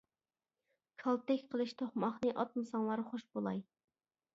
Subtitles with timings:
[1.03, 3.67] كالتەك قىلىچ توقماقنى، ئاتمىساڭلار خوش بولاي.